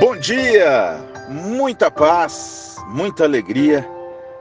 Bom 0.00 0.16
dia, 0.16 0.98
muita 1.28 1.88
paz, 1.90 2.76
muita 2.88 3.24
alegria, 3.24 3.88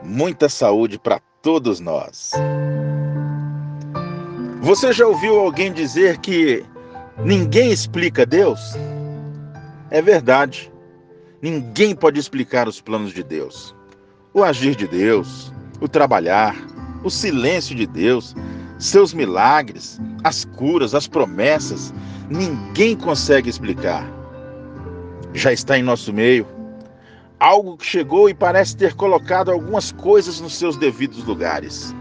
muita 0.00 0.48
saúde 0.48 0.98
para 0.98 1.20
todos 1.42 1.80
nós. 1.80 2.32
Você 4.60 4.92
já 4.92 5.06
ouviu 5.06 5.40
alguém 5.40 5.72
dizer 5.72 6.18
que 6.18 6.64
ninguém 7.24 7.72
explica 7.72 8.24
Deus? 8.24 8.60
É 9.90 10.00
verdade. 10.00 10.72
Ninguém 11.42 11.96
pode 11.96 12.20
explicar 12.20 12.68
os 12.68 12.80
planos 12.80 13.12
de 13.12 13.22
Deus. 13.22 13.74
O 14.32 14.44
agir 14.44 14.76
de 14.76 14.86
Deus, 14.86 15.52
o 15.80 15.88
trabalhar, 15.88 16.54
o 17.02 17.10
silêncio 17.10 17.74
de 17.74 17.86
Deus, 17.86 18.36
seus 18.78 19.12
milagres, 19.12 19.98
as 20.22 20.44
curas, 20.44 20.94
as 20.94 21.08
promessas, 21.08 21.92
ninguém 22.28 22.96
consegue 22.96 23.50
explicar. 23.50 24.19
Já 25.34 25.52
está 25.52 25.78
em 25.78 25.82
nosso 25.82 26.12
meio 26.12 26.46
algo 27.40 27.78
que 27.78 27.86
chegou 27.86 28.28
e 28.28 28.34
parece 28.34 28.76
ter 28.76 28.94
colocado 28.94 29.50
algumas 29.50 29.90
coisas 29.90 30.40
nos 30.40 30.54
seus 30.54 30.76
devidos 30.76 31.24
lugares. 31.24 31.94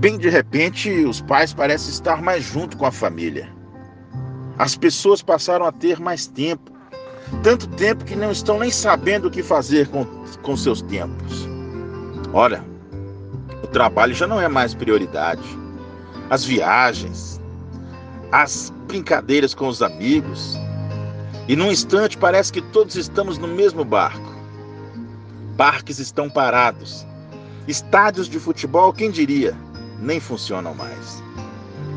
Bem 0.00 0.18
de 0.18 0.28
repente, 0.28 0.90
os 1.04 1.22
pais 1.22 1.54
parecem 1.54 1.90
estar 1.90 2.20
mais 2.20 2.42
junto 2.42 2.76
com 2.76 2.84
a 2.84 2.90
família. 2.90 3.48
As 4.58 4.76
pessoas 4.76 5.22
passaram 5.22 5.64
a 5.64 5.72
ter 5.72 6.00
mais 6.00 6.26
tempo, 6.26 6.72
tanto 7.42 7.68
tempo 7.68 8.04
que 8.04 8.16
não 8.16 8.32
estão 8.32 8.58
nem 8.58 8.70
sabendo 8.70 9.28
o 9.28 9.30
que 9.30 9.42
fazer 9.42 9.88
com, 9.88 10.04
com 10.42 10.56
seus 10.56 10.82
tempos. 10.82 11.48
Olha, 12.32 12.62
o 13.62 13.66
trabalho 13.68 14.14
já 14.14 14.26
não 14.26 14.40
é 14.40 14.48
mais 14.48 14.74
prioridade. 14.74 15.42
As 16.28 16.44
viagens, 16.44 17.40
as 18.32 18.72
brincadeiras 18.88 19.54
com 19.54 19.68
os 19.68 19.80
amigos. 19.80 20.58
E 21.46 21.54
num 21.54 21.70
instante 21.70 22.16
parece 22.16 22.50
que 22.52 22.62
todos 22.62 22.96
estamos 22.96 23.36
no 23.36 23.46
mesmo 23.46 23.84
barco. 23.84 24.34
Parques 25.56 25.98
estão 25.98 26.30
parados. 26.30 27.06
Estádios 27.68 28.28
de 28.28 28.38
futebol, 28.38 28.92
quem 28.92 29.10
diria, 29.10 29.54
nem 30.00 30.18
funcionam 30.18 30.74
mais. 30.74 31.22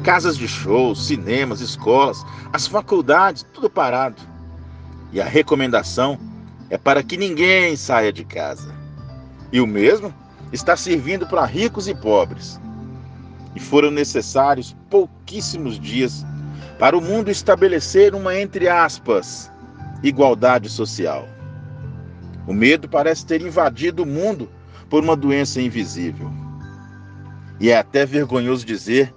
Casas 0.04 0.38
de 0.38 0.48
shows, 0.48 1.08
cinemas, 1.08 1.62
escolas, 1.62 2.26
as 2.52 2.68
faculdades, 2.68 3.46
tudo 3.54 3.70
parado. 3.70 4.22
E 5.14 5.22
a 5.22 5.26
recomendação 5.26 6.20
é 6.70 6.78
para 6.78 7.02
que 7.02 7.16
ninguém 7.16 7.76
saia 7.78 8.12
de 8.12 8.26
casa. 8.26 8.76
E 9.52 9.62
o 9.62 9.68
mesmo 9.68 10.14
está 10.52 10.76
servindo 10.76 11.26
para 11.26 11.46
ricos 11.46 11.88
e 11.88 11.96
pobres. 11.96 12.60
E 13.56 13.60
foram 13.62 13.92
necessários 13.92 14.76
pouquíssimos 14.90 15.80
dias 15.80 16.26
para 16.78 16.98
o 16.98 17.02
mundo 17.02 17.30
estabelecer 17.30 18.14
uma, 18.14 18.40
entre 18.40 18.68
aspas, 18.68 19.52
igualdade 20.04 20.70
social. 20.70 21.28
O 22.48 22.54
medo 22.54 22.88
parece 22.88 23.26
ter 23.26 23.42
invadido 23.42 24.04
o 24.04 24.06
mundo 24.06 24.50
por 24.90 25.04
uma 25.04 25.16
doença 25.16 25.62
invisível. 25.62 26.32
E 27.60 27.70
é 27.70 27.78
até 27.78 28.06
vergonhoso 28.06 28.66
dizer 28.66 29.14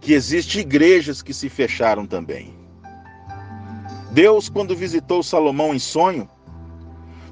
que 0.00 0.12
existem 0.12 0.60
igrejas 0.62 1.22
que 1.22 1.34
se 1.34 1.48
fecharam 1.48 2.06
também. 2.06 2.54
Deus, 4.10 4.48
quando 4.48 4.76
visitou 4.76 5.22
Salomão 5.22 5.74
em 5.74 5.78
sonho, 5.78 6.28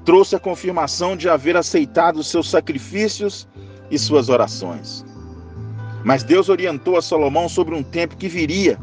trouxe 0.03 0.35
a 0.35 0.39
confirmação 0.39 1.15
de 1.15 1.29
haver 1.29 1.55
aceitado 1.55 2.23
seus 2.23 2.49
sacrifícios 2.49 3.47
e 3.89 3.99
suas 3.99 4.29
orações. 4.29 5.05
Mas 6.03 6.23
Deus 6.23 6.49
orientou 6.49 6.97
a 6.97 7.01
Salomão 7.01 7.47
sobre 7.47 7.75
um 7.75 7.83
tempo 7.83 8.17
que 8.17 8.27
viria, 8.27 8.79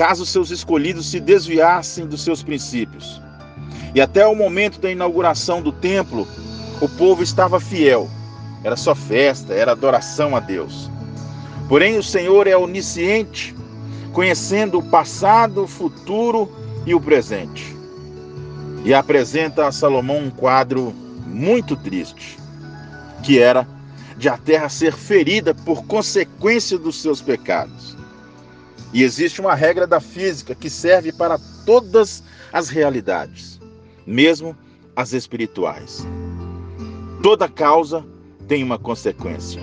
caso 0.00 0.24
seus 0.24 0.50
escolhidos 0.50 1.10
se 1.10 1.20
desviassem 1.20 2.06
dos 2.06 2.24
seus 2.24 2.42
princípios. 2.42 3.20
E 3.94 4.00
até 4.00 4.26
o 4.26 4.34
momento 4.34 4.80
da 4.80 4.90
inauguração 4.90 5.60
do 5.60 5.72
templo, 5.72 6.26
o 6.80 6.88
povo 6.88 7.22
estava 7.22 7.60
fiel. 7.60 8.08
Era 8.64 8.78
só 8.78 8.94
festa, 8.94 9.52
era 9.52 9.72
adoração 9.72 10.34
a 10.34 10.40
Deus. 10.40 10.90
Porém, 11.68 11.98
o 11.98 12.02
Senhor 12.02 12.46
é 12.46 12.56
onisciente, 12.56 13.54
conhecendo 14.14 14.78
o 14.78 14.82
passado, 14.82 15.64
o 15.64 15.68
futuro 15.68 16.50
e 16.86 16.94
o 16.94 17.00
presente 17.00 17.76
e 18.82 18.94
apresenta 18.94 19.66
a 19.66 19.72
Salomão 19.72 20.16
um 20.16 20.30
quadro 20.30 20.94
muito 21.26 21.76
triste, 21.76 22.38
que 23.22 23.38
era 23.38 23.68
de 24.16 24.30
a 24.30 24.38
terra 24.38 24.70
ser 24.70 24.94
ferida 24.94 25.54
por 25.54 25.84
consequência 25.84 26.78
dos 26.78 27.02
seus 27.02 27.20
pecados. 27.20 27.99
E 28.92 29.02
existe 29.02 29.40
uma 29.40 29.54
regra 29.54 29.86
da 29.86 30.00
física 30.00 30.54
que 30.54 30.68
serve 30.68 31.12
para 31.12 31.38
todas 31.64 32.22
as 32.52 32.68
realidades, 32.68 33.60
mesmo 34.06 34.56
as 34.96 35.12
espirituais. 35.12 36.06
Toda 37.22 37.48
causa 37.48 38.04
tem 38.48 38.64
uma 38.64 38.78
consequência. 38.78 39.62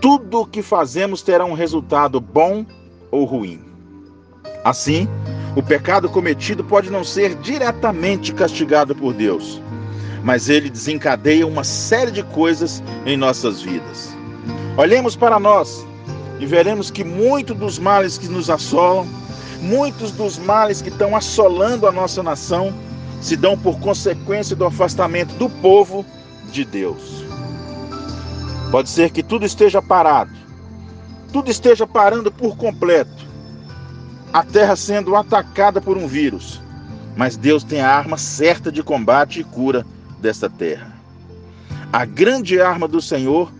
Tudo 0.00 0.40
o 0.40 0.46
que 0.46 0.62
fazemos 0.62 1.20
terá 1.20 1.44
um 1.44 1.52
resultado 1.52 2.20
bom 2.20 2.64
ou 3.10 3.24
ruim. 3.24 3.60
Assim, 4.64 5.06
o 5.54 5.62
pecado 5.62 6.08
cometido 6.08 6.64
pode 6.64 6.90
não 6.90 7.04
ser 7.04 7.34
diretamente 7.36 8.32
castigado 8.32 8.94
por 8.94 9.12
Deus, 9.12 9.60
mas 10.22 10.48
ele 10.48 10.70
desencadeia 10.70 11.46
uma 11.46 11.64
série 11.64 12.10
de 12.10 12.22
coisas 12.22 12.82
em 13.04 13.16
nossas 13.16 13.60
vidas. 13.60 14.16
Olhemos 14.76 15.16
para 15.16 15.38
nós 15.38 15.86
e 16.38 16.46
veremos 16.46 16.90
que 16.90 17.04
muitos 17.04 17.56
dos 17.56 17.78
males 17.78 18.18
que 18.18 18.28
nos 18.28 18.50
assolam, 18.50 19.06
muitos 19.60 20.12
dos 20.12 20.38
males 20.38 20.82
que 20.82 20.88
estão 20.88 21.16
assolando 21.16 21.86
a 21.86 21.92
nossa 21.92 22.22
nação, 22.22 22.72
se 23.20 23.36
dão 23.36 23.56
por 23.58 23.78
consequência 23.80 24.54
do 24.54 24.66
afastamento 24.66 25.34
do 25.34 25.48
povo 25.48 26.04
de 26.52 26.64
Deus. 26.64 27.24
Pode 28.70 28.88
ser 28.88 29.10
que 29.10 29.22
tudo 29.22 29.46
esteja 29.46 29.80
parado, 29.80 30.32
tudo 31.32 31.50
esteja 31.50 31.86
parando 31.86 32.30
por 32.30 32.56
completo 32.56 33.26
a 34.32 34.42
terra 34.42 34.76
sendo 34.76 35.16
atacada 35.16 35.80
por 35.80 35.96
um 35.96 36.06
vírus, 36.06 36.60
mas 37.16 37.36
Deus 37.36 37.64
tem 37.64 37.80
a 37.80 37.90
arma 37.90 38.18
certa 38.18 38.70
de 38.70 38.82
combate 38.82 39.40
e 39.40 39.44
cura 39.44 39.86
desta 40.20 40.50
terra. 40.50 40.92
A 41.92 42.04
grande 42.04 42.60
arma 42.60 42.86
do 42.86 43.00
Senhor 43.00 43.50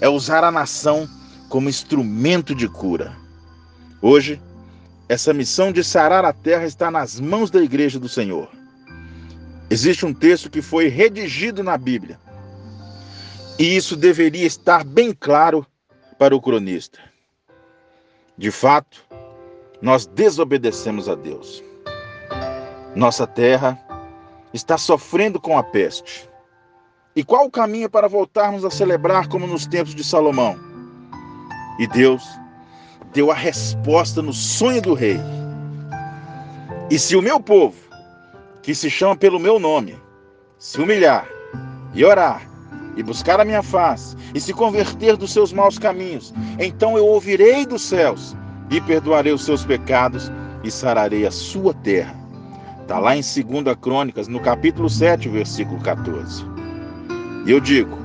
é 0.00 0.08
usar 0.08 0.42
a 0.42 0.50
nação 0.50 1.08
como 1.54 1.68
instrumento 1.68 2.52
de 2.52 2.68
cura. 2.68 3.16
Hoje, 4.02 4.42
essa 5.08 5.32
missão 5.32 5.70
de 5.70 5.84
sarar 5.84 6.24
a 6.24 6.32
terra 6.32 6.64
está 6.64 6.90
nas 6.90 7.20
mãos 7.20 7.48
da 7.48 7.62
igreja 7.62 7.96
do 7.96 8.08
Senhor. 8.08 8.50
Existe 9.70 10.04
um 10.04 10.12
texto 10.12 10.50
que 10.50 10.60
foi 10.60 10.88
redigido 10.88 11.62
na 11.62 11.78
Bíblia. 11.78 12.18
E 13.56 13.76
isso 13.76 13.94
deveria 13.94 14.44
estar 14.44 14.82
bem 14.82 15.14
claro 15.14 15.64
para 16.18 16.34
o 16.34 16.40
cronista. 16.40 16.98
De 18.36 18.50
fato, 18.50 19.04
nós 19.80 20.06
desobedecemos 20.06 21.08
a 21.08 21.14
Deus. 21.14 21.62
Nossa 22.96 23.28
terra 23.28 23.78
está 24.52 24.76
sofrendo 24.76 25.40
com 25.40 25.56
a 25.56 25.62
peste. 25.62 26.28
E 27.14 27.22
qual 27.22 27.46
o 27.46 27.50
caminho 27.50 27.88
para 27.88 28.08
voltarmos 28.08 28.64
a 28.64 28.70
celebrar 28.70 29.28
como 29.28 29.46
nos 29.46 29.68
tempos 29.68 29.94
de 29.94 30.02
Salomão? 30.02 30.73
E 31.78 31.86
Deus 31.86 32.22
deu 33.12 33.30
a 33.30 33.34
resposta 33.34 34.20
no 34.20 34.32
sonho 34.32 34.82
do 34.82 34.94
rei. 34.94 35.20
E 36.90 36.98
se 36.98 37.16
o 37.16 37.22
meu 37.22 37.40
povo, 37.40 37.76
que 38.62 38.74
se 38.74 38.90
chama 38.90 39.16
pelo 39.16 39.38
meu 39.38 39.58
nome, 39.58 39.96
se 40.58 40.80
humilhar 40.80 41.26
e 41.94 42.04
orar 42.04 42.42
e 42.96 43.02
buscar 43.02 43.40
a 43.40 43.44
minha 43.44 43.62
face 43.62 44.16
e 44.34 44.40
se 44.40 44.52
converter 44.52 45.16
dos 45.16 45.32
seus 45.32 45.52
maus 45.52 45.78
caminhos, 45.78 46.32
então 46.58 46.96
eu 46.96 47.06
ouvirei 47.06 47.66
dos 47.66 47.82
céus 47.82 48.36
e 48.70 48.80
perdoarei 48.80 49.32
os 49.32 49.44
seus 49.44 49.64
pecados 49.64 50.30
e 50.62 50.70
sararei 50.70 51.26
a 51.26 51.30
sua 51.30 51.74
terra. 51.74 52.14
Está 52.82 52.98
lá 52.98 53.16
em 53.16 53.20
2 53.20 53.76
Crônicas, 53.80 54.28
no 54.28 54.40
capítulo 54.40 54.90
7, 54.90 55.28
versículo 55.28 55.80
14. 55.80 56.44
E 57.46 57.50
eu 57.50 57.60
digo: 57.60 57.96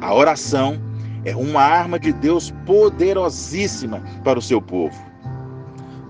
a 0.00 0.14
oração 0.14 0.78
é 1.24 1.34
uma 1.36 1.60
arma 1.60 1.98
de 1.98 2.12
Deus 2.12 2.52
poderosíssima 2.66 4.02
para 4.24 4.38
o 4.38 4.42
seu 4.42 4.60
povo. 4.60 4.96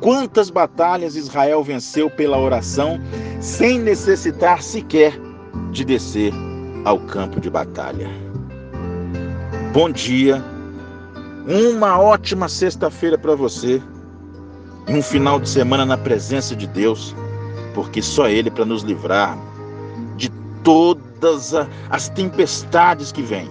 Quantas 0.00 0.50
batalhas 0.50 1.14
Israel 1.14 1.62
venceu 1.62 2.10
pela 2.10 2.38
oração 2.38 2.98
sem 3.40 3.78
necessitar 3.78 4.62
sequer 4.62 5.12
de 5.70 5.84
descer 5.84 6.32
ao 6.84 6.98
campo 6.98 7.40
de 7.40 7.48
batalha? 7.48 8.08
Bom 9.72 9.90
dia 9.90 10.42
uma 11.46 11.98
ótima 11.98 12.48
sexta-feira 12.48 13.18
para 13.18 13.34
você. 13.34 13.82
Um 14.88 15.02
final 15.02 15.40
de 15.40 15.48
semana 15.48 15.84
na 15.84 15.98
presença 15.98 16.54
de 16.54 16.66
Deus, 16.66 17.14
porque 17.74 18.00
só 18.00 18.28
Ele 18.28 18.50
para 18.50 18.64
nos 18.64 18.82
livrar 18.82 19.36
de 20.16 20.28
todas 20.62 21.52
as 21.90 22.08
tempestades 22.10 23.10
que 23.10 23.22
vêm. 23.22 23.50